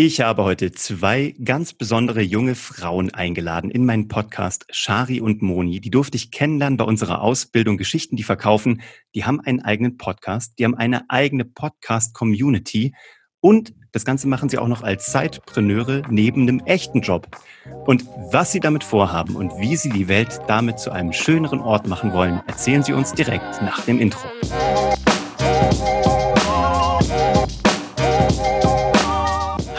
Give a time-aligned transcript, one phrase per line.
[0.00, 5.80] Ich habe heute zwei ganz besondere junge Frauen eingeladen in meinen Podcast Shari und Moni.
[5.80, 8.80] Die durfte ich kennenlernen bei unserer Ausbildung Geschichten, die verkaufen.
[9.16, 12.94] Die haben einen eigenen Podcast, die haben eine eigene Podcast-Community
[13.40, 17.36] und das Ganze machen sie auch noch als Zeitpreneure neben einem echten Job.
[17.84, 21.88] Und was sie damit vorhaben und wie sie die Welt damit zu einem schöneren Ort
[21.88, 24.28] machen wollen, erzählen sie uns direkt nach dem Intro.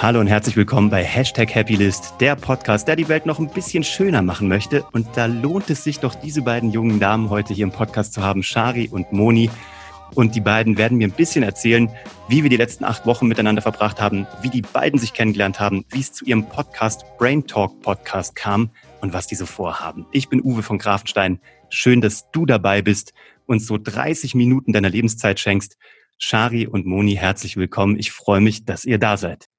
[0.02, 3.84] Hallo und herzlich willkommen bei Hashtag Happylist, der Podcast, der die Welt noch ein bisschen
[3.84, 4.86] schöner machen möchte.
[4.94, 8.24] Und da lohnt es sich doch, diese beiden jungen Damen heute hier im Podcast zu
[8.24, 9.50] haben, Shari und Moni.
[10.16, 11.92] Und die beiden werden mir ein bisschen erzählen,
[12.30, 15.84] wie wir die letzten acht Wochen miteinander verbracht haben, wie die beiden sich kennengelernt haben,
[15.90, 18.70] wie es zu ihrem Podcast Brain Talk Podcast kam
[19.02, 20.06] und was diese vorhaben.
[20.14, 21.42] Ich bin Uwe von Grafenstein.
[21.68, 23.12] Schön, dass du dabei bist
[23.48, 25.76] und so 30 Minuten deiner Lebenszeit schenkst.
[26.18, 28.00] Shari und Moni, herzlich willkommen.
[28.00, 29.50] Ich freue mich, dass ihr da seid.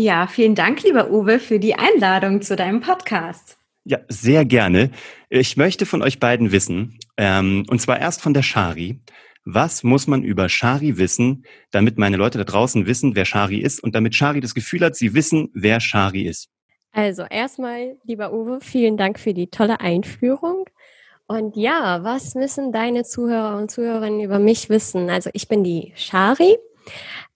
[0.00, 3.58] Ja, vielen Dank, lieber Uwe, für die Einladung zu deinem Podcast.
[3.82, 4.92] Ja, sehr gerne.
[5.28, 9.00] Ich möchte von euch beiden wissen, ähm, und zwar erst von der Shari.
[9.44, 13.82] Was muss man über Shari wissen, damit meine Leute da draußen wissen, wer Shari ist
[13.82, 16.48] und damit Shari das Gefühl hat, sie wissen, wer Shari ist?
[16.92, 20.66] Also erstmal, lieber Uwe, vielen Dank für die tolle Einführung.
[21.26, 25.10] Und ja, was müssen deine Zuhörer und Zuhörerinnen über mich wissen?
[25.10, 26.56] Also ich bin die Shari.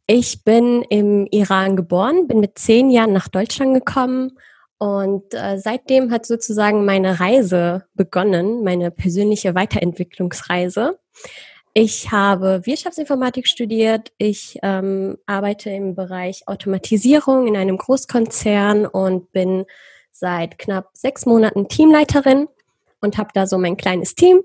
[0.06, 4.33] Ich bin im Iran geboren, bin mit zehn Jahren nach Deutschland gekommen
[4.78, 10.98] und äh, seitdem hat sozusagen meine Reise begonnen, meine persönliche Weiterentwicklungsreise.
[11.75, 14.12] Ich habe Wirtschaftsinformatik studiert.
[14.19, 19.64] Ich ähm, arbeite im Bereich Automatisierung in einem Großkonzern und bin
[20.11, 22.48] seit knapp sechs Monaten Teamleiterin
[23.00, 24.42] und habe da so mein kleines Team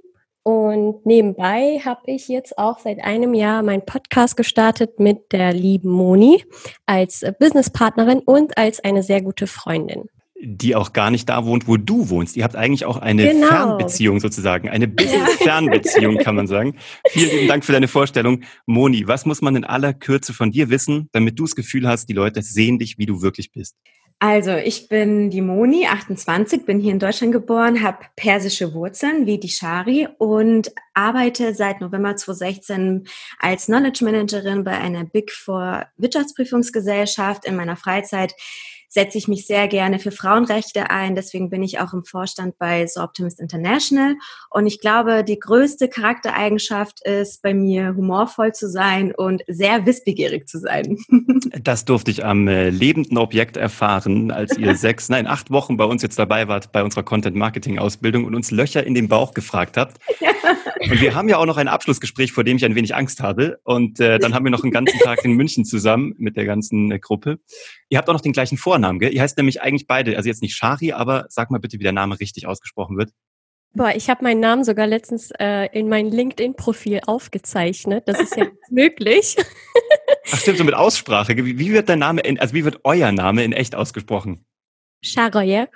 [0.47, 5.89] und nebenbei habe ich jetzt auch seit einem Jahr meinen Podcast gestartet mit der lieben
[5.89, 6.41] Moni
[6.85, 10.05] als Businesspartnerin und als eine sehr gute Freundin.
[10.39, 12.37] Die auch gar nicht da wohnt, wo du wohnst.
[12.37, 13.47] Ihr habt eigentlich auch eine genau.
[13.47, 16.77] Fernbeziehung sozusagen, eine Business-Fernbeziehung, kann man sagen.
[17.09, 18.43] Vielen lieben Dank für deine Vorstellung.
[18.65, 22.07] Moni, was muss man in aller Kürze von dir wissen, damit du das Gefühl hast,
[22.07, 23.75] die Leute sehen dich, wie du wirklich bist?
[24.19, 29.39] Also, ich bin die Moni, 28, bin hier in Deutschland geboren, habe persische Wurzeln wie
[29.39, 33.07] die Shari und arbeite seit November 2016
[33.37, 37.45] als Knowledge Managerin bei einer Big Four Wirtschaftsprüfungsgesellschaft.
[37.45, 38.33] In meiner Freizeit
[38.87, 41.15] setze ich mich sehr gerne für Frauenrechte ein.
[41.15, 44.15] Deswegen bin ich auch im Vorstand bei So Optimist International.
[44.49, 50.47] Und ich glaube, die größte Charaktereigenschaft ist bei mir, humorvoll zu sein und sehr wissbegierig
[50.47, 50.97] zu sein.
[51.63, 55.85] Das durfte ich am äh, lebenden Objekt erfahren, als ihr sechs, nein, acht Wochen bei
[55.85, 59.97] uns jetzt dabei wart bei unserer Content-Marketing-Ausbildung und uns Löcher in den Bauch gefragt habt.
[60.19, 60.31] Ja.
[60.89, 63.59] Und wir haben ja auch noch ein Abschlussgespräch, vor dem ich ein wenig Angst habe.
[63.63, 66.91] Und äh, dann haben wir noch einen ganzen Tag in München zusammen mit der ganzen
[66.91, 67.39] äh, Gruppe.
[67.89, 69.13] Ihr habt auch noch den gleichen Vornamen, gell?
[69.13, 71.93] Ihr heißt nämlich eigentlich beide, also jetzt nicht Shari, aber sag mal bitte, wie der
[71.93, 73.11] Name richtig ausgesprochen wird.
[73.73, 78.07] Boah, ich habe meinen Namen sogar letztens äh, in mein LinkedIn-Profil aufgezeichnet.
[78.07, 79.35] Das ist ja möglich.
[80.31, 81.37] Ach stimmt, so mit Aussprache.
[81.37, 84.45] Wie, wie, wird der Name, in, also wie wird euer Name in echt ausgesprochen?
[85.03, 85.67] Charoyer.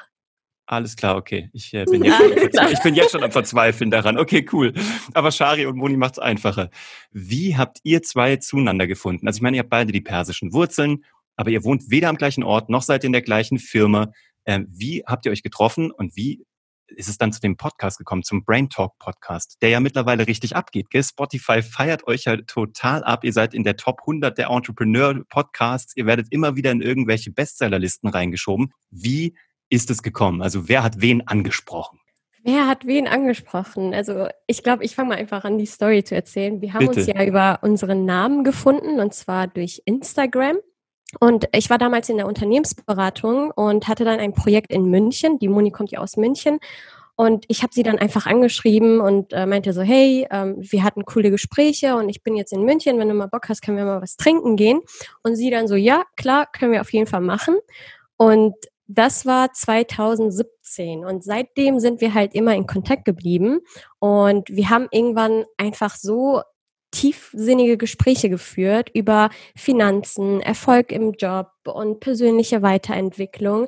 [0.65, 1.49] Alles klar, okay.
[1.53, 2.03] Ich, äh, bin,
[2.41, 4.17] jetzt ich bin jetzt schon am Verzweifeln daran.
[4.17, 4.73] Okay, cool.
[5.13, 6.69] Aber Shari und Moni macht's einfacher.
[7.11, 9.27] Wie habt ihr zwei zueinander gefunden?
[9.27, 11.03] Also ich meine, ihr habt beide die persischen Wurzeln,
[11.35, 14.11] aber ihr wohnt weder am gleichen Ort, noch seid ihr in der gleichen Firma.
[14.45, 16.43] Ähm, wie habt ihr euch getroffen und wie
[16.95, 20.55] ist es dann zu dem Podcast gekommen, zum Brain Talk Podcast, der ja mittlerweile richtig
[20.55, 20.89] abgeht.
[20.89, 21.03] Gell?
[21.03, 23.23] Spotify feiert euch ja total ab.
[23.23, 25.95] Ihr seid in der Top 100 der Entrepreneur Podcasts.
[25.95, 28.73] Ihr werdet immer wieder in irgendwelche Bestsellerlisten reingeschoben.
[28.89, 29.35] Wie
[29.69, 30.41] ist es gekommen?
[30.41, 31.99] Also wer hat wen angesprochen?
[32.43, 33.93] Wer hat wen angesprochen?
[33.93, 36.59] Also ich glaube, ich fange mal einfach an, die Story zu erzählen.
[36.59, 36.99] Wir haben Bitte.
[37.01, 40.57] uns ja über unseren Namen gefunden und zwar durch Instagram.
[41.19, 45.39] Und ich war damals in der Unternehmensberatung und hatte dann ein Projekt in München.
[45.39, 46.59] Die Moni kommt ja aus München.
[47.15, 51.05] Und ich habe sie dann einfach angeschrieben und äh, meinte so, hey, ähm, wir hatten
[51.05, 53.85] coole Gespräche und ich bin jetzt in München, wenn du mal Bock hast, können wir
[53.85, 54.81] mal was trinken gehen.
[55.21, 57.57] Und sie dann so, ja, klar, können wir auf jeden Fall machen.
[58.17, 58.55] Und
[58.87, 63.61] das war 2017 und seitdem sind wir halt immer in Kontakt geblieben
[63.99, 66.41] und wir haben irgendwann einfach so
[66.91, 73.67] tiefsinnige Gespräche geführt über Finanzen, Erfolg im Job und persönliche Weiterentwicklung,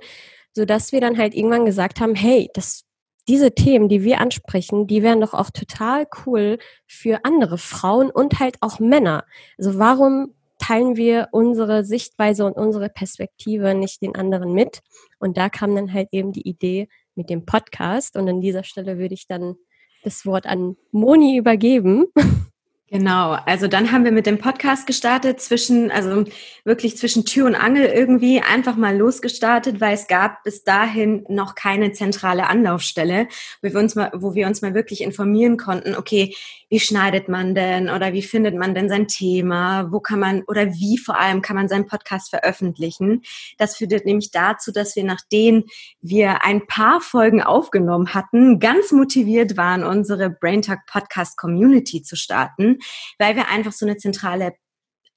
[0.53, 2.83] so dass wir dann halt irgendwann gesagt haben, hey, das
[3.29, 8.39] diese Themen, die wir ansprechen, die wären doch auch total cool für andere Frauen und
[8.39, 9.23] halt auch Männer.
[9.57, 14.79] Also warum teilen wir unsere Sichtweise und unsere Perspektive nicht den anderen mit.
[15.19, 18.15] Und da kam dann halt eben die Idee mit dem Podcast.
[18.15, 19.55] Und an dieser Stelle würde ich dann
[20.03, 22.05] das Wort an Moni übergeben.
[22.93, 26.25] Genau, also dann haben wir mit dem Podcast gestartet, zwischen, also
[26.63, 31.55] wirklich zwischen Tür und Angel irgendwie einfach mal losgestartet, weil es gab bis dahin noch
[31.55, 33.29] keine zentrale Anlaufstelle,
[33.63, 36.35] wo wir uns mal, wo wir uns mal wirklich informieren konnten, okay,
[36.69, 40.73] wie schneidet man denn oder wie findet man denn sein Thema, wo kann man oder
[40.73, 43.21] wie vor allem kann man seinen Podcast veröffentlichen.
[43.57, 45.65] Das führt nämlich dazu, dass wir nachdem
[46.01, 52.15] wir ein paar Folgen aufgenommen hatten, ganz motiviert waren, unsere Brain Talk Podcast Community zu
[52.15, 52.79] starten,
[53.19, 54.53] weil wir einfach so eine zentrale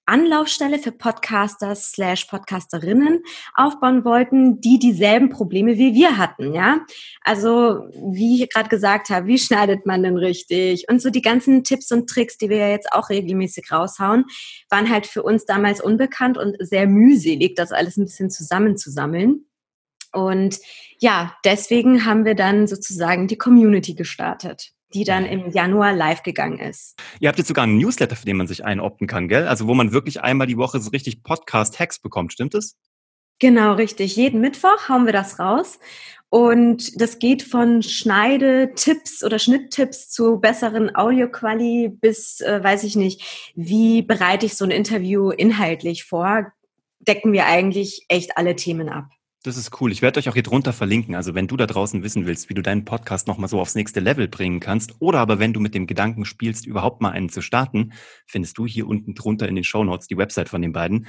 [0.07, 3.23] Anlaufstelle für Podcasters slash Podcasterinnen
[3.55, 6.87] aufbauen wollten, die dieselben Probleme wie wir hatten, ja.
[7.23, 10.87] Also, wie ich gerade gesagt habe, wie schneidet man denn richtig?
[10.89, 14.25] Und so die ganzen Tipps und Tricks, die wir ja jetzt auch regelmäßig raushauen,
[14.71, 19.47] waren halt für uns damals unbekannt und sehr mühselig, das alles ein bisschen zusammenzusammeln.
[20.13, 20.61] Und
[21.01, 26.59] ja, deswegen haben wir dann sozusagen die Community gestartet die dann im Januar live gegangen
[26.59, 26.95] ist.
[27.21, 29.47] Ihr habt jetzt sogar einen Newsletter, für den man sich einopten kann, gell?
[29.47, 32.77] Also wo man wirklich einmal die Woche so richtig Podcast-Hacks bekommt, stimmt es?
[33.39, 34.17] Genau, richtig.
[34.17, 35.79] Jeden Mittwoch hauen wir das raus.
[36.29, 43.53] Und das geht von Schneidetipps oder Schnitttipps zu besseren Audioquali bis, äh, weiß ich nicht,
[43.55, 46.53] wie bereite ich so ein Interview inhaltlich vor,
[46.99, 49.07] decken wir eigentlich echt alle Themen ab.
[49.47, 49.93] Das ist cool.
[49.93, 51.15] Ich werde euch auch hier drunter verlinken.
[51.15, 54.01] Also wenn du da draußen wissen willst, wie du deinen Podcast nochmal so aufs nächste
[54.01, 57.43] Level bringen kannst, oder aber wenn du mit dem Gedanken spielst, überhaupt mal einen zu
[57.43, 57.93] starten,
[58.27, 61.07] findest du hier unten drunter in den Show Notes die Website von den beiden.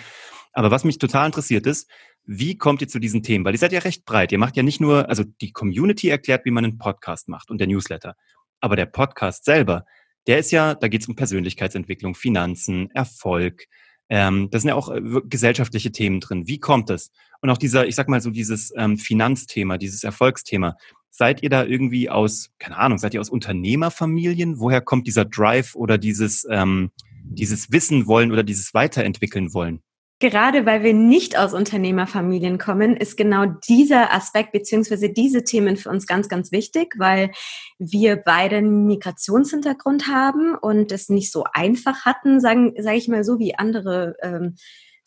[0.53, 1.89] Aber was mich total interessiert ist,
[2.25, 3.43] wie kommt ihr zu diesen Themen?
[3.43, 4.31] Weil ihr seid ja recht breit.
[4.31, 7.57] Ihr macht ja nicht nur, also die Community erklärt, wie man einen Podcast macht und
[7.57, 8.13] der Newsletter.
[8.59, 9.83] Aber der Podcast selber,
[10.27, 13.65] der ist ja, da geht es um Persönlichkeitsentwicklung, Finanzen, Erfolg,
[14.09, 16.47] ähm, da sind ja auch äh, gesellschaftliche Themen drin.
[16.47, 17.11] Wie kommt es?
[17.41, 20.77] Und auch dieser, ich sag mal so, dieses ähm, Finanzthema, dieses Erfolgsthema.
[21.09, 24.59] Seid ihr da irgendwie aus, keine Ahnung, seid ihr aus Unternehmerfamilien?
[24.59, 26.91] Woher kommt dieser Drive oder dieses, ähm,
[27.23, 29.81] dieses Wissen wollen oder dieses Weiterentwickeln wollen?
[30.19, 35.89] Gerade weil wir nicht aus Unternehmerfamilien kommen, ist genau dieser Aspekt beziehungsweise diese Themen für
[35.89, 37.29] uns ganz, ganz wichtig, weil
[37.77, 43.23] wir beide einen Migrationshintergrund haben und es nicht so einfach hatten, sagen, sage ich mal
[43.23, 44.55] so, wie andere ähm,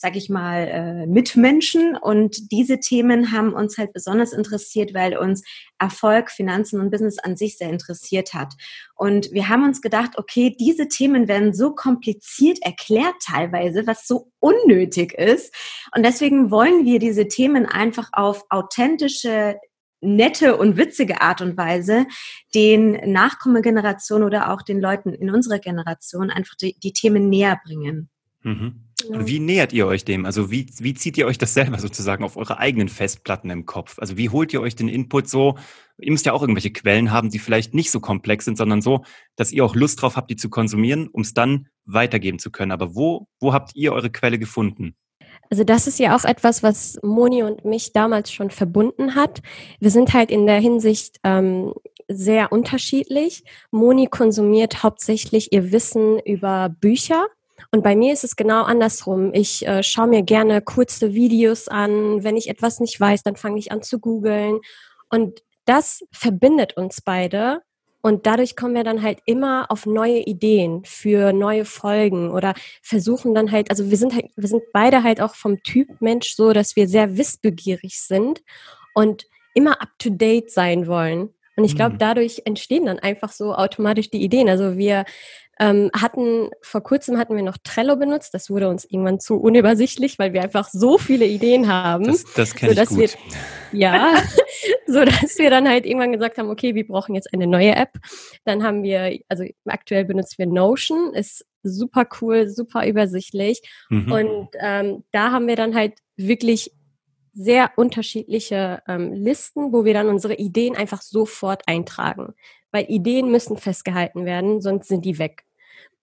[0.01, 1.95] sag ich mal, äh, Mitmenschen.
[1.95, 5.43] Und diese Themen haben uns halt besonders interessiert, weil uns
[5.79, 8.55] Erfolg, Finanzen und Business an sich sehr interessiert hat.
[8.95, 14.33] Und wir haben uns gedacht, okay, diese Themen werden so kompliziert erklärt teilweise, was so
[14.41, 15.55] unnötig ist.
[15.95, 19.57] Und deswegen wollen wir diese Themen einfach auf authentische
[20.01, 22.07] nette und witzige Art und Weise
[22.55, 28.09] den Nachkommegenerationen oder auch den Leuten in unserer Generation einfach die, die Themen näher bringen.
[28.43, 28.87] Mhm.
[29.15, 30.25] Und wie nähert ihr euch dem?
[30.25, 33.99] Also wie, wie zieht ihr euch das selber sozusagen auf eure eigenen Festplatten im Kopf?
[33.99, 35.57] Also wie holt ihr euch den Input so?
[35.99, 39.05] Ihr müsst ja auch irgendwelche Quellen haben, die vielleicht nicht so komplex sind, sondern so,
[39.37, 42.73] dass ihr auch Lust drauf habt, die zu konsumieren, um es dann weitergeben zu können.
[42.73, 44.95] Aber wo, wo habt ihr eure Quelle gefunden?
[45.51, 49.41] Also das ist ja auch etwas, was Moni und mich damals schon verbunden hat.
[49.81, 51.75] Wir sind halt in der Hinsicht ähm,
[52.07, 53.45] sehr unterschiedlich.
[53.73, 57.27] Moni konsumiert hauptsächlich ihr Wissen über Bücher
[57.71, 59.33] und bei mir ist es genau andersrum.
[59.35, 62.25] Ich äh, schaue mir gerne kurze Videos an.
[62.25, 64.61] Wenn ich etwas nicht weiß, dann fange ich an zu googeln.
[65.09, 67.63] Und das verbindet uns beide.
[68.03, 73.35] Und dadurch kommen wir dann halt immer auf neue Ideen für neue Folgen oder versuchen
[73.35, 76.53] dann halt, also wir sind halt, wir sind beide halt auch vom Typ Mensch so,
[76.55, 78.43] dass wir sehr wissbegierig sind
[78.95, 81.35] und immer up to date sein wollen.
[81.57, 81.99] Und ich glaube, mhm.
[81.99, 84.49] dadurch entstehen dann einfach so automatisch die Ideen.
[84.49, 85.05] Also wir
[85.61, 88.33] ähm, hatten, vor kurzem hatten wir noch Trello benutzt.
[88.33, 92.07] Das wurde uns irgendwann zu unübersichtlich, weil wir einfach so viele Ideen haben.
[92.07, 92.99] Das, das kenne ich gut.
[93.71, 94.15] Wir, ja,
[94.87, 97.91] so dass wir dann halt irgendwann gesagt haben, okay, wir brauchen jetzt eine neue App.
[98.45, 103.61] Dann haben wir, also aktuell benutzen wir Notion, ist super cool, super übersichtlich.
[103.91, 104.13] Mhm.
[104.13, 106.73] Und ähm, da haben wir dann halt wirklich
[107.35, 112.33] sehr unterschiedliche ähm, Listen, wo wir dann unsere Ideen einfach sofort eintragen.
[112.73, 115.45] Weil Ideen müssen festgehalten werden, sonst sind die weg.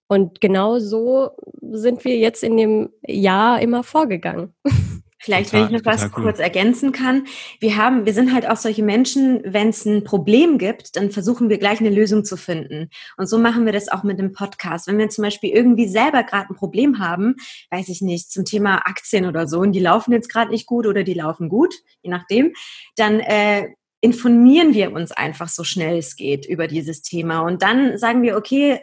[0.07, 4.53] Und genau so sind wir jetzt in dem Jahr immer vorgegangen.
[5.19, 6.23] Vielleicht, total, wenn ich noch was cool.
[6.23, 7.25] kurz ergänzen kann.
[7.59, 11.49] Wir haben, wir sind halt auch solche Menschen, wenn es ein Problem gibt, dann versuchen
[11.49, 12.89] wir gleich eine Lösung zu finden.
[13.17, 14.87] Und so machen wir das auch mit dem Podcast.
[14.87, 17.35] Wenn wir zum Beispiel irgendwie selber gerade ein Problem haben,
[17.71, 20.85] weiß ich nicht, zum Thema Aktien oder so, und die laufen jetzt gerade nicht gut
[20.85, 21.73] oder die laufen gut,
[22.03, 22.53] je nachdem,
[22.95, 23.69] dann äh,
[24.01, 27.41] informieren wir uns einfach so schnell es geht über dieses Thema.
[27.41, 28.79] Und dann sagen wir, okay,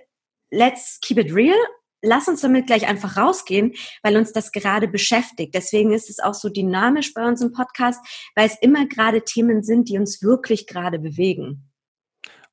[0.55, 1.57] let's keep it real.
[2.03, 5.55] Lass uns damit gleich einfach rausgehen, weil uns das gerade beschäftigt.
[5.55, 8.01] Deswegen ist es auch so dynamisch bei uns im Podcast,
[8.35, 11.71] weil es immer gerade Themen sind, die uns wirklich gerade bewegen.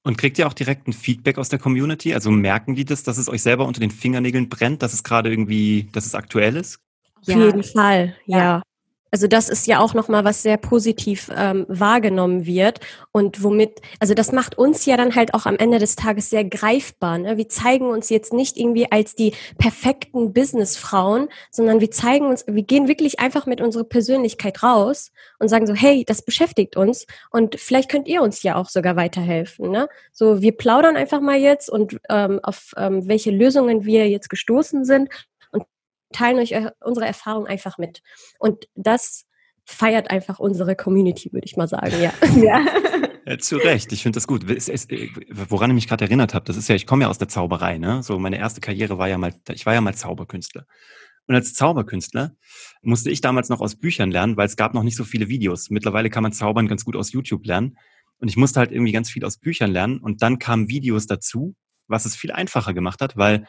[0.03, 2.13] Und kriegt ihr auch direkt ein Feedback aus der Community?
[2.13, 5.29] Also merken die das, dass es euch selber unter den Fingernägeln brennt, dass es gerade
[5.29, 6.79] irgendwie, dass es aktuell ist?
[7.21, 7.45] Auf ja.
[7.45, 8.37] jeden Fall, ja.
[8.37, 8.61] ja.
[9.11, 12.79] Also das ist ja auch nochmal, was sehr positiv ähm, wahrgenommen wird
[13.11, 16.45] und womit, also das macht uns ja dann halt auch am Ende des Tages sehr
[16.45, 17.17] greifbar.
[17.17, 17.35] Ne?
[17.35, 22.63] Wir zeigen uns jetzt nicht irgendwie als die perfekten Businessfrauen, sondern wir zeigen uns, wir
[22.63, 27.59] gehen wirklich einfach mit unserer Persönlichkeit raus und sagen so, hey, das beschäftigt uns und
[27.59, 29.71] vielleicht könnt ihr uns ja auch sogar weiterhelfen.
[29.71, 29.89] Ne?
[30.13, 34.85] So, wir plaudern einfach mal jetzt und ähm, auf ähm, welche Lösungen wir jetzt gestoßen
[34.85, 35.09] sind
[36.11, 38.01] teilen euch äh, unsere Erfahrung einfach mit.
[38.39, 39.25] Und das
[39.65, 42.13] feiert einfach unsere Community, würde ich mal sagen, ja.
[42.35, 42.65] ja.
[43.25, 44.49] ja zu Recht, ich finde das gut.
[44.49, 44.87] Es, es,
[45.29, 47.77] woran ich mich gerade erinnert habe, das ist ja, ich komme ja aus der Zauberei,
[47.77, 48.03] ne?
[48.03, 50.65] So meine erste Karriere war ja mal, ich war ja mal Zauberkünstler.
[51.27, 52.35] Und als Zauberkünstler
[52.81, 55.69] musste ich damals noch aus Büchern lernen, weil es gab noch nicht so viele Videos.
[55.69, 57.77] Mittlerweile kann man Zaubern ganz gut aus YouTube lernen.
[58.17, 59.99] Und ich musste halt irgendwie ganz viel aus Büchern lernen.
[59.99, 61.55] Und dann kamen Videos dazu,
[61.87, 63.45] was es viel einfacher gemacht hat, weil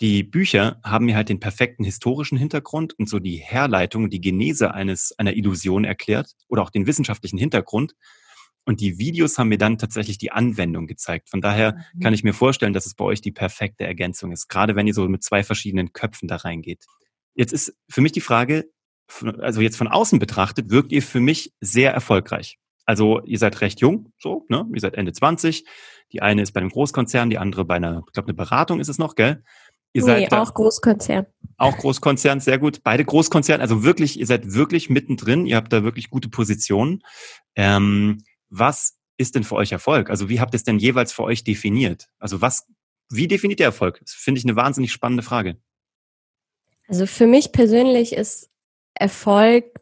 [0.00, 4.72] die Bücher haben mir halt den perfekten historischen Hintergrund und so die Herleitung, die Genese
[4.72, 7.94] eines, einer Illusion erklärt oder auch den wissenschaftlichen Hintergrund.
[8.64, 11.28] Und die Videos haben mir dann tatsächlich die Anwendung gezeigt.
[11.28, 12.00] Von daher mhm.
[12.00, 14.94] kann ich mir vorstellen, dass es bei euch die perfekte Ergänzung ist, gerade wenn ihr
[14.94, 16.84] so mit zwei verschiedenen Köpfen da reingeht.
[17.34, 18.70] Jetzt ist für mich die Frage,
[19.38, 22.58] also jetzt von außen betrachtet, wirkt ihr für mich sehr erfolgreich.
[22.86, 24.66] Also ihr seid recht jung, so, ne?
[24.74, 25.64] Ihr seid Ende 20.
[26.12, 28.88] Die eine ist bei einem Großkonzern, die andere bei einer, ich glaube, eine Beratung ist
[28.88, 29.44] es noch, gell?
[29.92, 31.26] Ihr nee, seid auch Großkonzern.
[31.56, 32.82] Auch Großkonzern, sehr gut.
[32.82, 37.02] Beide Großkonzerne, also wirklich, ihr seid wirklich mittendrin, ihr habt da wirklich gute Positionen.
[37.56, 40.10] Ähm, was ist denn für euch Erfolg?
[40.10, 42.08] Also wie habt ihr es denn jeweils für euch definiert?
[42.18, 42.66] Also was,
[43.10, 44.00] wie definiert ihr Erfolg?
[44.00, 45.58] Das finde ich eine wahnsinnig spannende Frage.
[46.88, 48.50] Also für mich persönlich ist
[48.94, 49.80] Erfolg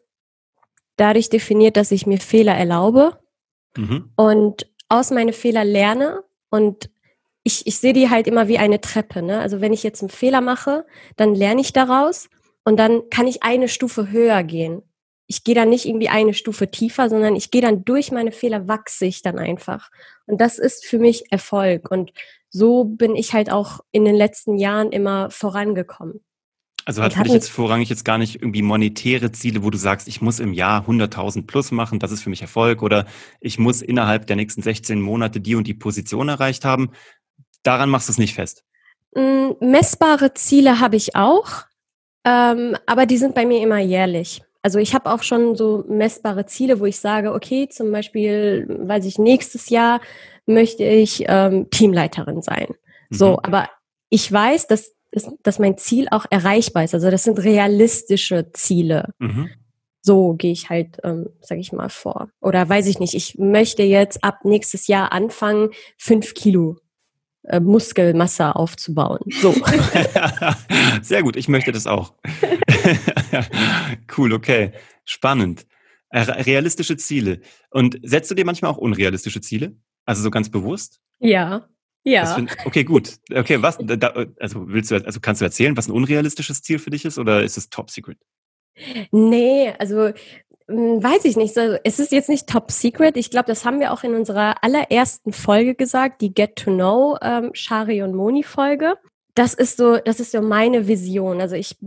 [0.97, 3.19] dadurch definiert, dass ich mir Fehler erlaube
[3.77, 4.11] mhm.
[4.15, 6.89] und aus meinen Fehler lerne und
[7.49, 9.23] ich, ich sehe die halt immer wie eine Treppe.
[9.23, 9.39] Ne?
[9.39, 12.29] Also wenn ich jetzt einen Fehler mache, dann lerne ich daraus
[12.63, 14.83] und dann kann ich eine Stufe höher gehen.
[15.25, 18.67] Ich gehe dann nicht irgendwie eine Stufe tiefer, sondern ich gehe dann durch meine Fehler,
[18.67, 19.89] wachse ich dann einfach.
[20.27, 21.89] Und das ist für mich Erfolg.
[21.89, 22.11] Und
[22.49, 26.21] so bin ich halt auch in den letzten Jahren immer vorangekommen.
[26.89, 30.07] Also hat für dich jetzt vorrangig jetzt gar nicht irgendwie monetäre Ziele, wo du sagst,
[30.07, 33.05] ich muss im Jahr 100.000 plus machen, das ist für mich Erfolg oder
[33.39, 36.89] ich muss innerhalb der nächsten 16 Monate die und die Position erreicht haben,
[37.63, 38.63] Daran machst du es nicht fest.
[39.15, 41.65] Mm, messbare Ziele habe ich auch,
[42.25, 44.41] ähm, aber die sind bei mir immer jährlich.
[44.61, 49.05] Also ich habe auch schon so messbare Ziele, wo ich sage, okay, zum Beispiel, weiß
[49.05, 50.01] ich, nächstes Jahr
[50.45, 52.67] möchte ich ähm, Teamleiterin sein.
[53.09, 53.15] Mhm.
[53.15, 53.69] So, aber
[54.09, 54.93] ich weiß, dass,
[55.43, 56.93] dass mein Ziel auch erreichbar ist.
[56.93, 59.13] Also das sind realistische Ziele.
[59.19, 59.49] Mhm.
[60.01, 62.29] So gehe ich halt, ähm, sage ich mal, vor.
[62.41, 66.77] Oder weiß ich nicht, ich möchte jetzt ab nächstes Jahr anfangen, fünf Kilo
[67.49, 69.19] äh, Muskelmasse aufzubauen.
[69.41, 69.53] So.
[71.01, 72.13] Sehr gut, ich möchte das auch.
[74.17, 74.71] cool, okay.
[75.05, 75.65] Spannend.
[76.09, 77.41] Äh, realistische Ziele.
[77.71, 79.75] Und setzt du dir manchmal auch unrealistische Ziele?
[80.05, 81.01] Also so ganz bewusst?
[81.19, 81.67] Ja.
[82.03, 82.25] Ja.
[82.33, 83.17] Find, okay, gut.
[83.33, 86.89] Okay, was, da, also willst du, also kannst du erzählen, was ein unrealistisches Ziel für
[86.89, 88.17] dich ist oder ist es top secret?
[89.11, 90.11] Nee, also
[90.69, 91.53] weiß ich nicht.
[91.53, 93.17] So, es ist jetzt nicht top secret.
[93.17, 97.17] Ich glaube, das haben wir auch in unserer allerersten Folge gesagt, die Get to Know
[97.21, 98.97] ähm, Shari und Moni Folge.
[99.35, 101.41] Das ist so, das ist so meine Vision.
[101.41, 101.77] Also ich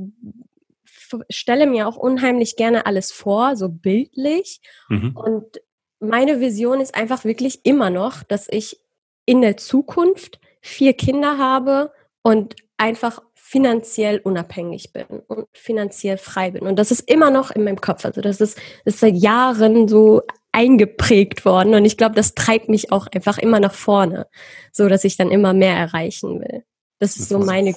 [1.28, 4.60] stelle mir auch unheimlich gerne alles vor, so bildlich.
[4.88, 5.16] Mhm.
[5.16, 5.60] Und
[6.00, 8.80] meine Vision ist einfach wirklich immer noch, dass ich
[9.26, 13.22] in der Zukunft vier Kinder habe und einfach
[13.52, 16.62] finanziell unabhängig bin und finanziell frei bin.
[16.62, 18.06] Und das ist immer noch in meinem Kopf.
[18.06, 18.56] Also das ist,
[18.87, 21.75] das ist seit Jahren so eingeprägt worden.
[21.75, 24.26] Und ich glaube, das treibt mich auch einfach immer nach vorne,
[24.73, 26.64] so dass ich dann immer mehr erreichen will.
[26.99, 27.73] Das ist so meine.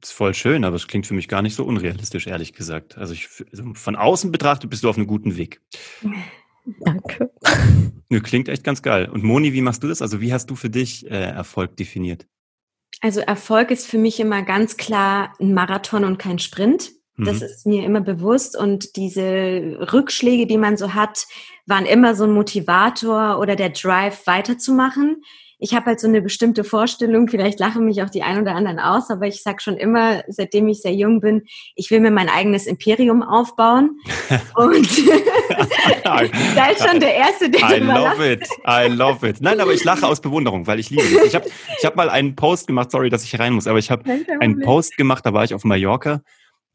[0.00, 2.96] Das ist voll schön, aber es klingt für mich gar nicht so unrealistisch, ehrlich gesagt.
[2.96, 5.60] Also, ich, also von außen betrachtet bist du auf einem guten Weg.
[6.80, 7.30] Danke.
[8.08, 9.10] Nö, klingt echt ganz geil.
[9.10, 10.00] Und Moni, wie machst du das?
[10.00, 12.26] Also wie hast du für dich äh, Erfolg definiert?
[13.00, 16.90] Also Erfolg ist für mich immer ganz klar ein Marathon und kein Sprint.
[17.16, 17.46] Das mhm.
[17.46, 21.26] ist mir immer bewusst und diese Rückschläge, die man so hat,
[21.66, 25.22] waren immer so ein Motivator oder der Drive weiterzumachen
[25.58, 28.78] ich habe halt so eine bestimmte Vorstellung, vielleicht lachen mich auch die ein oder anderen
[28.78, 31.42] aus, aber ich sage schon immer, seitdem ich sehr jung bin,
[31.74, 33.98] ich will mir mein eigenes Imperium aufbauen.
[34.54, 34.88] Und
[36.04, 39.40] da ist schon der Erste, der I love it, I love it.
[39.40, 41.24] Nein, aber ich lache aus Bewunderung, weil ich liebe es.
[41.26, 41.46] Ich habe
[41.78, 44.04] ich hab mal einen Post gemacht, sorry, dass ich rein muss, aber ich habe
[44.40, 46.22] einen Post gemacht, da war ich auf Mallorca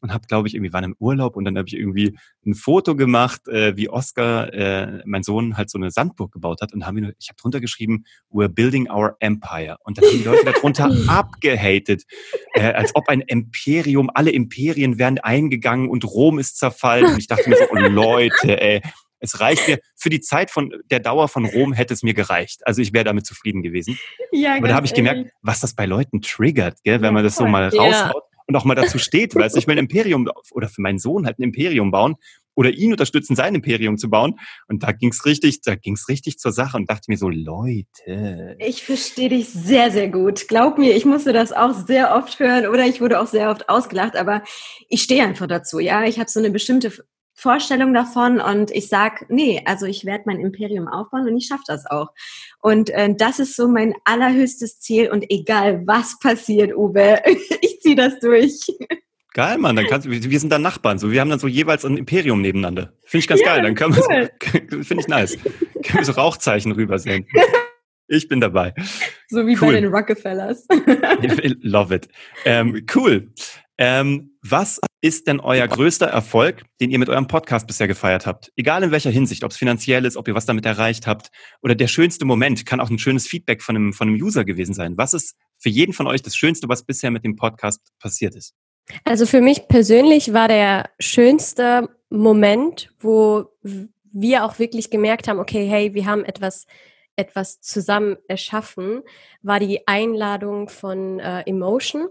[0.04, 2.96] und habe, glaube ich, irgendwie waren im Urlaub und dann habe ich irgendwie ein Foto
[2.96, 6.98] gemacht, äh, wie Oscar, äh, mein Sohn, halt so eine Sandburg gebaut hat und haben
[6.98, 9.78] wir, ich habe drunter geschrieben, we're building our empire.
[9.84, 12.04] Und dann haben die Leute darunter abgehatet,
[12.54, 17.14] äh, als ob ein Imperium, alle Imperien wären eingegangen und Rom ist zerfallen.
[17.14, 18.82] Und ich dachte mir so, oh Leute, ey,
[19.20, 22.60] es reicht mir, für die Zeit von der Dauer von Rom hätte es mir gereicht.
[22.66, 23.98] Also ich wäre damit zufrieden gewesen.
[24.34, 27.24] Ja, Aber da habe ich gemerkt, was das bei Leuten triggert, gell, wenn ja, man
[27.24, 28.33] das so mal raushaut ja.
[28.48, 29.36] Und auch mal dazu steht.
[29.36, 32.16] Weißt du, ich will ein Imperium oder für meinen Sohn halt ein Imperium bauen
[32.56, 34.40] oder ihn unterstützen, sein Imperium zu bauen.
[34.68, 38.56] Und da ging's richtig, da ging's richtig zur Sache und dachte mir so, Leute.
[38.60, 40.48] Ich verstehe dich sehr, sehr gut.
[40.48, 43.70] Glaub mir, ich musste das auch sehr oft hören oder ich wurde auch sehr oft
[43.70, 44.44] ausgelacht, aber
[44.90, 45.80] ich stehe einfach dazu.
[45.80, 46.92] Ja, ich habe so eine bestimmte
[47.44, 51.64] Vorstellung davon und ich sag, nee, also ich werde mein Imperium aufbauen und ich schaffe
[51.68, 52.08] das auch.
[52.62, 57.22] Und äh, das ist so mein allerhöchstes Ziel und egal was passiert, Uwe,
[57.62, 58.62] ich ziehe das durch.
[59.34, 61.84] Geil, Mann, dann kannst du, wir sind dann Nachbarn, so wir haben dann so jeweils
[61.84, 62.94] ein Imperium nebeneinander.
[63.04, 64.30] Finde ich ganz ja, geil, dann können cool.
[64.70, 65.38] wir finde ich nice.
[65.38, 67.28] Können wir so Rauchzeichen rübersehen.
[68.10, 68.74] Ich bin dabei.
[69.30, 69.74] So wie cool.
[69.74, 70.68] bei den Rockefellers.
[71.62, 72.10] Love it.
[72.44, 73.32] Ähm, cool.
[73.86, 78.50] Ähm, was ist denn euer größter Erfolg, den ihr mit eurem Podcast bisher gefeiert habt?
[78.56, 81.76] Egal in welcher Hinsicht, ob es finanziell ist, ob ihr was damit erreicht habt oder
[81.76, 84.98] der schönste Moment, kann auch ein schönes Feedback von einem, von einem User gewesen sein.
[84.98, 88.54] Was ist für jeden von euch das Schönste, was bisher mit dem Podcast passiert ist?
[89.04, 93.48] Also für mich persönlich war der schönste Moment, wo
[94.14, 96.68] wir auch wirklich gemerkt haben, okay, hey, wir haben etwas
[97.16, 99.04] etwas zusammen erschaffen,
[99.42, 102.08] war die Einladung von äh, Emotion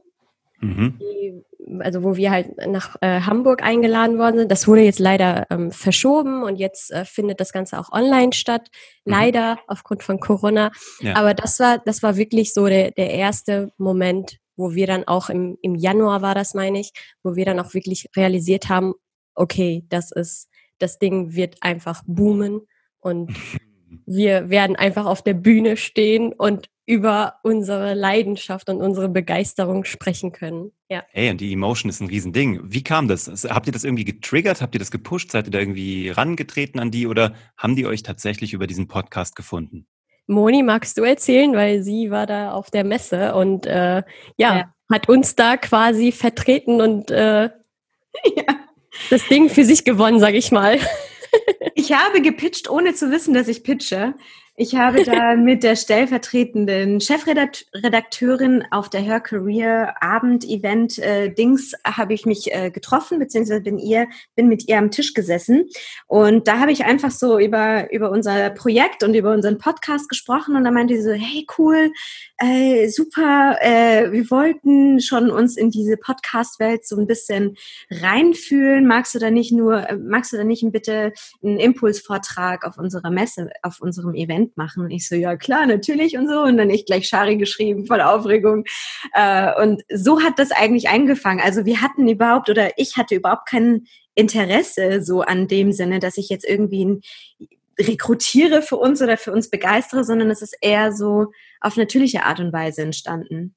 [0.63, 0.99] Mhm.
[1.01, 1.45] Die,
[1.81, 4.51] also wo wir halt nach äh, Hamburg eingeladen worden sind.
[4.51, 8.69] Das wurde jetzt leider ähm, verschoben und jetzt äh, findet das Ganze auch online statt.
[9.05, 9.13] Mhm.
[9.13, 10.71] Leider aufgrund von Corona.
[11.01, 11.17] Ja.
[11.17, 15.29] Aber das war, das war wirklich so der, der erste Moment, wo wir dann auch
[15.31, 16.93] im, im Januar war das, meine ich,
[17.23, 18.95] wo wir dann auch wirklich realisiert haben,
[19.35, 22.61] okay, das ist, das Ding wird einfach boomen
[23.01, 23.33] und
[24.07, 30.33] wir werden einfach auf der Bühne stehen und über unsere Leidenschaft und unsere Begeisterung sprechen
[30.33, 30.73] können.
[30.89, 31.05] Ja.
[31.11, 32.61] Hey, und die Emotion ist ein Riesending.
[32.65, 33.29] Wie kam das?
[33.49, 34.61] Habt ihr das irgendwie getriggert?
[34.61, 35.31] Habt ihr das gepusht?
[35.31, 39.37] Seid ihr da irgendwie rangetreten an die oder haben die euch tatsächlich über diesen Podcast
[39.37, 39.87] gefunden?
[40.27, 44.03] Moni, magst du erzählen, weil sie war da auf der Messe und äh,
[44.37, 47.45] ja, ja, hat uns da quasi vertreten und äh,
[48.37, 48.45] ja.
[49.11, 50.79] das Ding für sich gewonnen, sag ich mal.
[51.75, 54.15] Ich habe gepitcht, ohne zu wissen, dass ich pitche.
[54.55, 61.73] Ich habe da mit der stellvertretenden Chefredakteurin auf der Her Career Abend Event äh, Dings
[61.85, 65.69] habe ich mich äh, getroffen, beziehungsweise bin ihr, bin mit ihr am Tisch gesessen.
[66.07, 70.55] Und da habe ich einfach so über, über unser Projekt und über unseren Podcast gesprochen
[70.55, 71.91] und da meinte sie so, hey cool,
[72.43, 77.57] äh, super, äh, wir wollten schon uns in diese Podcast-Welt so ein bisschen
[77.91, 78.87] reinfühlen.
[78.87, 83.11] Magst du da nicht nur, äh, magst du da nicht bitte einen Impulsvortrag auf unserer
[83.11, 84.83] Messe, auf unserem Event machen?
[84.85, 86.43] Und ich so, ja klar, natürlich und so.
[86.43, 88.65] Und dann ich gleich Shari geschrieben, voll Aufregung.
[89.13, 91.41] Äh, und so hat das eigentlich angefangen.
[91.41, 96.19] Also wir hatten überhaupt, oder ich hatte überhaupt kein Interesse so an dem Sinne, dass
[96.19, 97.03] ich jetzt irgendwie ein
[97.79, 102.41] rekrutiere für uns oder für uns begeistere, sondern es ist eher so auf natürliche Art
[102.41, 103.55] und Weise entstanden.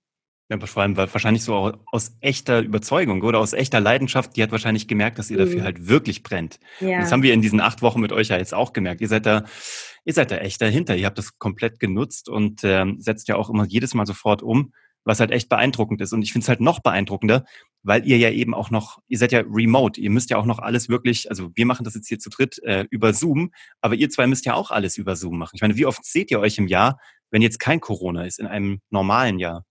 [0.47, 4.35] Ja, vor allem wahrscheinlich so aus echter Überzeugung oder aus echter Leidenschaft.
[4.35, 5.63] Die hat wahrscheinlich gemerkt, dass ihr dafür mhm.
[5.63, 6.59] halt wirklich brennt.
[6.79, 6.99] Ja.
[6.99, 9.01] das haben wir in diesen acht Wochen mit euch ja jetzt auch gemerkt.
[9.01, 9.45] Ihr seid da,
[10.03, 10.95] ihr seid da echt dahinter.
[10.95, 14.71] Ihr habt das komplett genutzt und ähm, setzt ja auch immer jedes Mal sofort um
[15.05, 16.11] was halt echt beeindruckend ist.
[16.11, 17.45] Und ich finde es halt noch beeindruckender,
[17.83, 20.59] weil ihr ja eben auch noch, ihr seid ja remote, ihr müsst ja auch noch
[20.59, 24.09] alles wirklich, also wir machen das jetzt hier zu dritt äh, über Zoom, aber ihr
[24.09, 25.51] zwei müsst ja auch alles über Zoom machen.
[25.53, 28.47] Ich meine, wie oft seht ihr euch im Jahr, wenn jetzt kein Corona ist, in
[28.47, 29.63] einem normalen Jahr?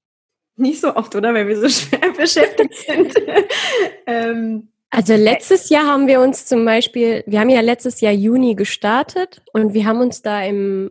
[0.56, 1.34] Nicht so oft, oder?
[1.34, 3.14] Weil wir so schwer beschäftigt sind.
[4.06, 8.54] ähm, also letztes Jahr haben wir uns zum Beispiel, wir haben ja letztes Jahr Juni
[8.54, 10.90] gestartet und wir haben uns da im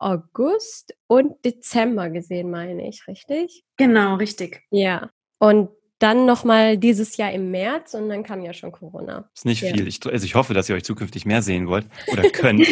[0.00, 3.64] August und Dezember gesehen, meine ich, richtig?
[3.76, 4.62] Genau, richtig.
[4.70, 5.10] Ja.
[5.38, 9.28] Und dann nochmal dieses Jahr im März und dann kam ja schon Corona.
[9.34, 9.72] Ist nicht ja.
[9.72, 9.86] viel.
[9.86, 12.66] Ich, also ich hoffe, dass ihr euch zukünftig mehr sehen wollt oder könnt.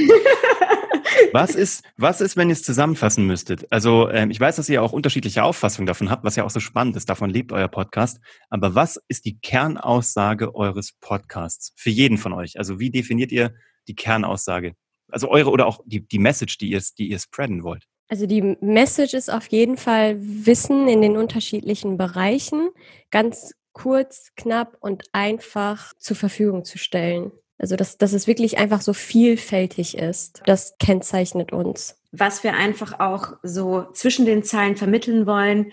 [1.32, 3.70] was ist, was ist, wenn ihr es zusammenfassen müsstet?
[3.70, 6.60] Also ähm, ich weiß, dass ihr auch unterschiedliche Auffassungen davon habt, was ja auch so
[6.60, 7.10] spannend ist.
[7.10, 8.18] Davon lebt euer Podcast.
[8.48, 12.58] Aber was ist die Kernaussage eures Podcasts für jeden von euch?
[12.58, 13.52] Also wie definiert ihr
[13.88, 14.74] die Kernaussage?
[15.10, 17.84] Also eure oder auch die, die Message, die ihr, die ihr spreaden wollt.
[18.08, 22.70] Also die Message ist auf jeden Fall Wissen in den unterschiedlichen Bereichen
[23.10, 27.30] ganz kurz, knapp und einfach zur Verfügung zu stellen.
[27.58, 30.42] Also dass, dass es wirklich einfach so vielfältig ist.
[30.46, 31.96] Das kennzeichnet uns.
[32.12, 35.72] Was wir einfach auch so zwischen den Zeilen vermitteln wollen,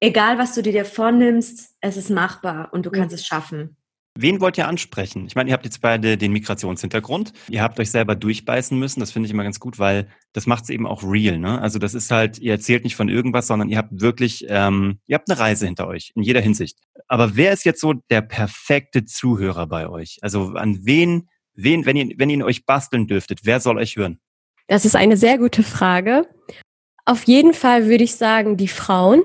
[0.00, 3.14] egal was du dir vornimmst, es ist machbar und du kannst mhm.
[3.14, 3.76] es schaffen.
[4.20, 5.26] Wen wollt ihr ansprechen?
[5.26, 7.32] Ich meine, ihr habt jetzt beide den Migrationshintergrund.
[7.48, 9.00] Ihr habt euch selber durchbeißen müssen.
[9.00, 11.38] Das finde ich immer ganz gut, weil das macht es eben auch real.
[11.38, 11.60] Ne?
[11.60, 15.14] Also das ist halt, ihr erzählt nicht von irgendwas, sondern ihr habt wirklich, ähm, ihr
[15.14, 16.78] habt eine Reise hinter euch in jeder Hinsicht.
[17.08, 20.18] Aber wer ist jetzt so der perfekte Zuhörer bei euch?
[20.20, 24.20] Also an wen, wen, wenn ihr, wenn ihr euch basteln dürftet, wer soll euch hören?
[24.66, 26.28] Das ist eine sehr gute Frage.
[27.06, 29.22] Auf jeden Fall würde ich sagen, die Frauen,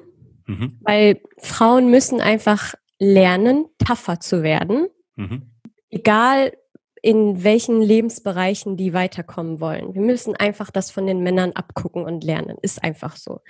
[0.47, 0.79] mhm.
[0.81, 5.51] weil Frauen müssen einfach lernen, tougher zu werden, mhm.
[5.89, 6.53] egal
[7.01, 9.93] in welchen Lebensbereichen die weiterkommen wollen.
[9.93, 12.57] Wir müssen einfach das von den Männern abgucken und lernen.
[12.63, 13.41] Ist einfach so.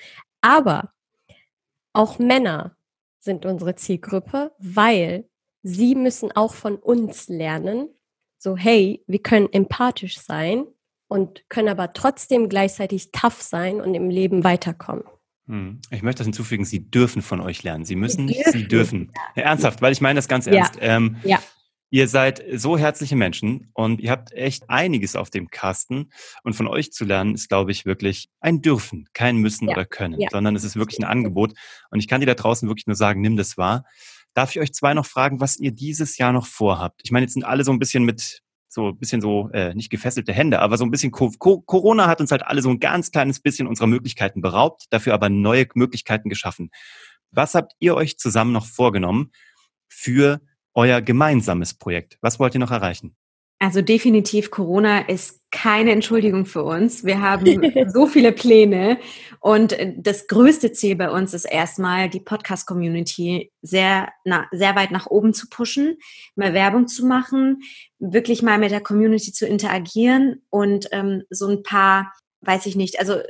[0.42, 0.92] Aber
[1.94, 2.76] auch Männer
[3.20, 5.30] sind unsere Zielgruppe, weil
[5.64, 7.88] sie müssen auch von uns lernen.
[8.38, 10.68] So, hey, wir können empathisch sein
[11.08, 15.06] und können aber trotzdem gleichzeitig tough sein und im Leben weiterkommen.
[15.48, 15.80] Hm.
[15.92, 17.86] Ich möchte das hinzufügen, Sie dürfen von euch lernen.
[17.86, 19.12] Sie müssen nicht, Sie dürfen.
[19.36, 20.76] Ja, ernsthaft, weil ich meine das ganz ernst.
[20.76, 20.82] Ja.
[20.82, 21.40] Ähm, ja.
[21.92, 26.10] Ihr seid so herzliche Menschen und ihr habt echt einiges auf dem Kasten.
[26.44, 30.20] Und von euch zu lernen ist, glaube ich, wirklich ein Dürfen, kein Müssen oder Können,
[30.32, 31.54] sondern es ist wirklich ein Angebot.
[31.92, 33.86] Und ich kann dir da draußen wirklich nur sagen, nimm das wahr.
[34.34, 37.02] Darf ich euch zwei noch fragen, was ihr dieses Jahr noch vorhabt?
[37.04, 38.42] Ich meine, jetzt sind alle so ein bisschen mit
[38.76, 42.08] so ein bisschen so, äh, nicht gefesselte Hände, aber so ein bisschen Co Co Corona
[42.08, 45.66] hat uns halt alle so ein ganz kleines bisschen unserer Möglichkeiten beraubt, dafür aber neue
[45.76, 46.70] Möglichkeiten geschaffen.
[47.32, 49.32] Was habt ihr euch zusammen noch vorgenommen
[49.88, 50.42] für
[50.74, 52.18] euer gemeinsames Projekt?
[52.20, 53.16] Was wollt ihr noch erreichen?
[53.66, 57.04] Also definitiv, Corona ist keine Entschuldigung für uns.
[57.04, 59.00] Wir haben so viele Pläne
[59.40, 64.92] und äh, das größte Ziel bei uns ist erstmal, die Podcast-Community sehr, na, sehr weit
[64.92, 65.98] nach oben zu pushen,
[66.36, 67.64] mehr Werbung zu machen,
[67.98, 72.14] wirklich mal mit der Community zu interagieren und ähm, so ein paar
[72.46, 73.22] weiß ich nicht, also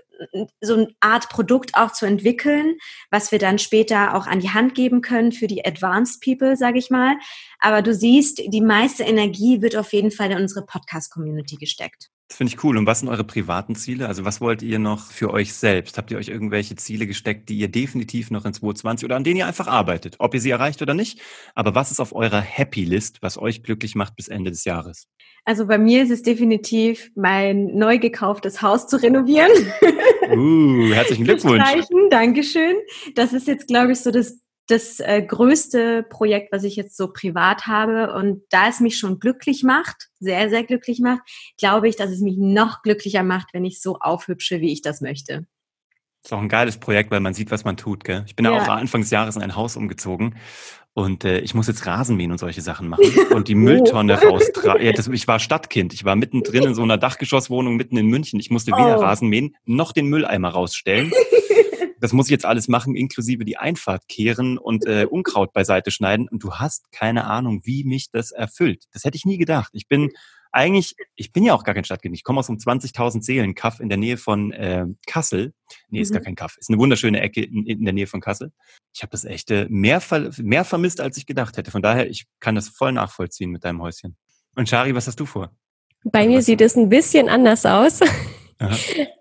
[0.61, 2.77] so eine Art Produkt auch zu entwickeln,
[3.11, 6.79] was wir dann später auch an die Hand geben können für die Advanced People, sage
[6.79, 7.15] ich mal.
[7.59, 12.09] Aber du siehst, die meiste Energie wird auf jeden Fall in unsere Podcast-Community gesteckt.
[12.27, 12.75] Das finde ich cool.
[12.77, 14.07] Und was sind eure privaten Ziele?
[14.07, 15.97] Also was wollt ihr noch für euch selbst?
[15.97, 19.37] Habt ihr euch irgendwelche Ziele gesteckt, die ihr definitiv noch in 2020 oder an denen
[19.37, 20.15] ihr einfach arbeitet?
[20.17, 21.21] Ob ihr sie erreicht oder nicht?
[21.53, 25.07] Aber was ist auf eurer Happy List, was euch glücklich macht bis Ende des Jahres?
[25.43, 29.51] Also bei mir ist es definitiv, mein neu gekauftes Haus zu renovieren.
[30.31, 31.63] Uh, herzlichen Glückwunsch.
[32.09, 32.75] Dankeschön.
[33.13, 37.11] Das ist jetzt, glaube ich, so das das äh, größte Projekt, was ich jetzt so
[37.11, 38.13] privat habe.
[38.13, 41.21] Und da es mich schon glücklich macht, sehr, sehr glücklich macht,
[41.57, 45.01] glaube ich, dass es mich noch glücklicher macht, wenn ich so aufhübsche, wie ich das
[45.01, 45.45] möchte.
[46.23, 48.03] Das ist auch ein geiles Projekt, weil man sieht, was man tut.
[48.03, 48.23] Gell?
[48.25, 50.35] Ich bin ja auch Anfang des Jahres in ein Haus umgezogen
[50.97, 54.29] und äh, ich muss jetzt Rasenmähen und solche Sachen machen und die Mülltonne oh.
[54.29, 54.81] raustragen.
[54.81, 55.93] Ja, ich war Stadtkind.
[55.93, 58.39] Ich war mittendrin in so einer Dachgeschosswohnung mitten in München.
[58.39, 59.01] Ich musste weder oh.
[59.01, 61.11] Rasenmähen noch den Mülleimer rausstellen.
[61.99, 66.27] das muss ich jetzt alles machen, inklusive die Einfahrt kehren und äh, Unkraut beiseite schneiden.
[66.27, 68.85] Und du hast keine Ahnung, wie mich das erfüllt.
[68.91, 69.69] Das hätte ich nie gedacht.
[69.73, 70.11] Ich bin
[70.51, 72.15] eigentlich, ich bin ja auch gar kein Stadtkind.
[72.15, 75.53] Ich komme aus einem 20.000 Seelen Kaff in der Nähe von äh, Kassel.
[75.89, 76.15] Nee, ist mhm.
[76.15, 76.55] gar kein Kaff.
[76.57, 78.53] Ist eine wunderschöne Ecke in, in der Nähe von Kassel.
[78.93, 80.01] Ich habe das echt äh, mehr,
[80.37, 81.71] mehr vermisst, als ich gedacht hätte.
[81.71, 84.15] Von daher, ich kann das voll nachvollziehen mit deinem Häuschen.
[84.55, 85.51] Und Shari, was hast du vor?
[86.05, 87.99] Bei mir sieht es ein bisschen anders aus.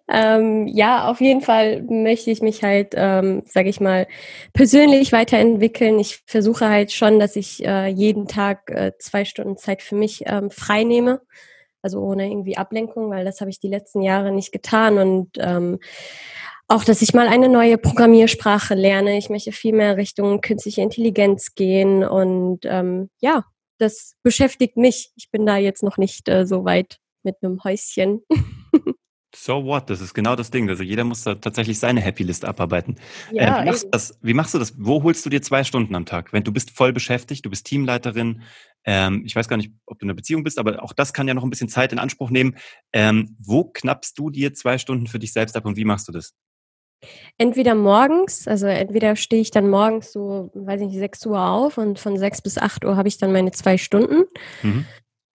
[0.09, 4.07] ähm, ja, auf jeden Fall möchte ich mich halt, ähm, sage ich mal,
[4.53, 5.99] persönlich weiterentwickeln.
[5.99, 10.23] Ich versuche halt schon, dass ich äh, jeden Tag äh, zwei Stunden Zeit für mich
[10.27, 11.21] ähm, frei nehme.
[11.83, 14.99] Also ohne irgendwie Ablenkung, weil das habe ich die letzten Jahre nicht getan.
[14.99, 15.79] Und ähm,
[16.67, 19.19] auch, dass ich mal eine neue Programmiersprache lerne.
[19.19, 22.03] Ich möchte viel mehr Richtung künstliche Intelligenz gehen.
[22.05, 23.45] Und ähm, ja,
[23.79, 25.11] das beschäftigt mich.
[25.17, 28.23] Ich bin da jetzt noch nicht äh, so weit mit einem Häuschen.
[29.35, 29.91] So what?
[29.91, 30.69] Das ist genau das Ding.
[30.69, 32.97] Also jeder muss da tatsächlich seine Happy List abarbeiten.
[33.33, 34.75] Ja, äh, wie, machst das, wie, machst du das?
[34.79, 36.33] Wo holst du dir zwei Stunden am Tag?
[36.33, 38.43] Wenn du bist voll beschäftigt, du bist Teamleiterin,
[38.85, 41.27] ähm, ich weiß gar nicht, ob du in einer Beziehung bist, aber auch das kann
[41.27, 42.57] ja noch ein bisschen Zeit in Anspruch nehmen.
[42.93, 46.13] Ähm, wo knappst du dir zwei Stunden für dich selbst ab und wie machst du
[46.13, 46.35] das?
[47.37, 51.77] Entweder morgens, also entweder stehe ich dann morgens so, weiß ich nicht, 6 Uhr auf
[51.77, 54.25] und von 6 bis 8 Uhr habe ich dann meine zwei Stunden.
[54.63, 54.87] Mhm.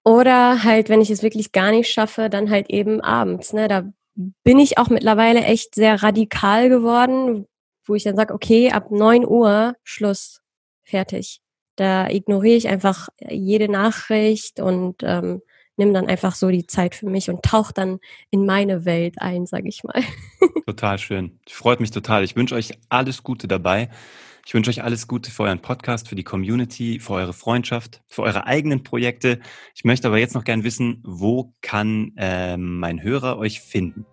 [0.07, 3.51] Oder halt, wenn ich es wirklich gar nicht schaffe, dann halt eben abends.
[3.51, 3.67] Ne?
[3.67, 7.45] Da bin ich auch mittlerweile echt sehr radikal geworden,
[7.85, 10.39] wo ich dann sage, okay, ab neun Uhr Schluss,
[10.85, 11.41] fertig.
[11.75, 15.41] Da ignoriere ich einfach jede Nachricht und ähm,
[15.75, 19.45] nimm dann einfach so die Zeit für mich und tauch dann in meine Welt ein,
[19.45, 20.01] sage ich mal.
[20.65, 21.37] Total schön.
[21.49, 22.23] Freut mich total.
[22.23, 23.89] Ich wünsche euch alles Gute dabei.
[24.47, 28.21] Ich wünsche euch alles Gute für euren Podcast, für die Community, für eure Freundschaft, für
[28.21, 29.41] eure eigenen Projekte.
[29.75, 34.05] Ich möchte aber jetzt noch gern wissen, wo kann äh, mein Hörer euch finden?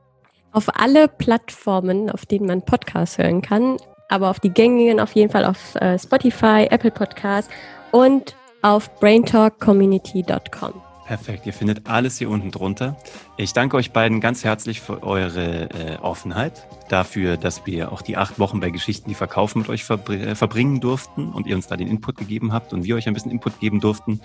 [0.50, 3.76] Auf alle Plattformen, auf denen man Podcasts hören kann,
[4.08, 7.48] aber auf die gängigen auf jeden Fall auf äh, Spotify, Apple Podcasts
[7.92, 10.82] und auf braintalkcommunity.com.
[11.06, 12.96] Perfekt, ihr findet alles hier unten drunter.
[13.36, 18.16] Ich danke euch beiden ganz herzlich für eure äh, Offenheit, dafür, dass wir auch die
[18.16, 21.76] acht Wochen bei Geschichten, die verkaufen, mit euch äh, verbringen durften und ihr uns da
[21.76, 24.20] den Input gegeben habt und wir euch ein bisschen Input geben durften.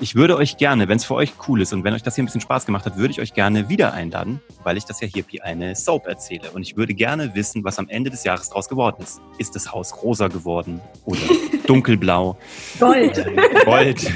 [0.00, 2.22] Ich würde euch gerne, wenn es für euch cool ist und wenn euch das hier
[2.22, 5.08] ein bisschen Spaß gemacht hat, würde ich euch gerne wieder einladen, weil ich das ja
[5.08, 6.50] hier wie eine Soap erzähle.
[6.52, 9.20] Und ich würde gerne wissen, was am Ende des Jahres draus geworden ist.
[9.38, 11.20] Ist das Haus rosa geworden oder
[11.66, 12.38] dunkelblau?
[12.78, 13.18] Gold.
[13.18, 14.10] Äh, Gold.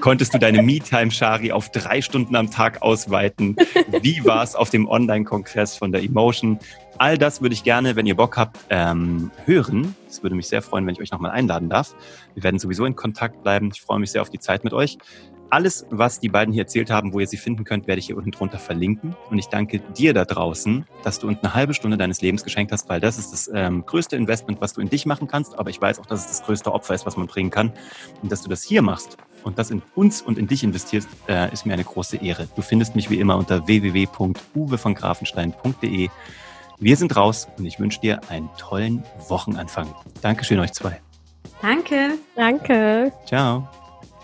[0.00, 3.56] Konntest du deine Me-Time, Shari, auf drei Stunden am Tag ausweiten?
[4.02, 6.58] Wie war es auf dem Online-Kongress von der Emotion?
[6.98, 9.94] All das würde ich gerne, wenn ihr Bock habt, ähm, hören.
[10.08, 11.94] Es würde mich sehr freuen, wenn ich euch nochmal einladen darf.
[12.34, 13.70] Wir werden sowieso in Kontakt bleiben.
[13.72, 14.98] Ich freue mich sehr auf die Zeit mit euch.
[15.48, 18.16] Alles, was die beiden hier erzählt haben, wo ihr sie finden könnt, werde ich hier
[18.16, 19.16] unten drunter verlinken.
[19.30, 22.70] Und ich danke dir da draußen, dass du uns eine halbe Stunde deines Lebens geschenkt
[22.70, 25.58] hast, weil das ist das ähm, größte Investment, was du in dich machen kannst.
[25.58, 27.72] Aber ich weiß auch, dass es das größte Opfer ist, was man bringen kann.
[28.22, 31.52] Und dass du das hier machst und das in uns und in dich investierst, äh,
[31.52, 32.48] ist mir eine große Ehre.
[32.56, 36.08] Du findest mich wie immer unter www.uwevongrafenstein.de.
[36.78, 39.94] Wir sind raus und ich wünsche dir einen tollen Wochenanfang.
[40.22, 40.98] Dankeschön euch zwei.
[41.60, 42.14] Danke.
[42.36, 43.12] Danke.
[43.26, 43.68] Ciao.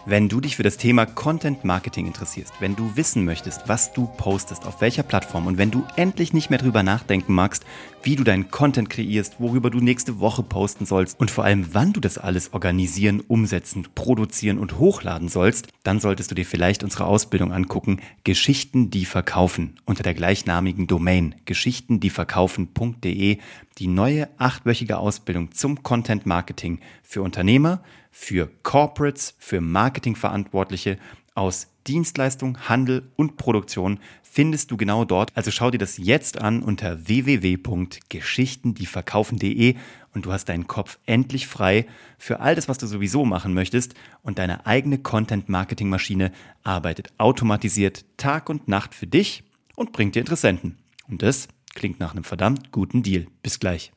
[0.08, 4.06] Wenn du dich für das Thema Content Marketing interessierst, wenn du wissen möchtest, was du
[4.06, 7.66] postest, auf welcher Plattform und wenn du endlich nicht mehr drüber nachdenken magst,
[8.04, 11.92] wie du deinen Content kreierst, worüber du nächste Woche posten sollst und vor allem wann
[11.92, 17.06] du das alles organisieren, umsetzen, produzieren und hochladen sollst, dann solltest du dir vielleicht unsere
[17.06, 23.38] Ausbildung angucken, Geschichten, die verkaufen, unter der gleichnamigen Domain geschichtendieverkaufen.de,
[23.78, 27.82] die neue achtwöchige Ausbildung zum Content Marketing für Unternehmer,
[28.18, 30.96] für Corporates, für Marketingverantwortliche
[31.34, 35.36] aus Dienstleistung, Handel und Produktion findest du genau dort.
[35.36, 39.74] Also schau dir das jetzt an unter www.geschichtendieverkaufen.de
[40.14, 41.84] und du hast deinen Kopf endlich frei
[42.16, 48.48] für all das, was du sowieso machen möchtest und deine eigene Content-Marketing-Maschine arbeitet automatisiert Tag
[48.48, 49.44] und Nacht für dich
[49.76, 50.78] und bringt dir Interessenten.
[51.06, 53.26] Und das klingt nach einem verdammt guten Deal.
[53.42, 53.92] Bis gleich.